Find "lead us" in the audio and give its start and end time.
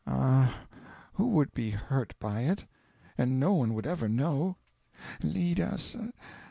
5.21-5.95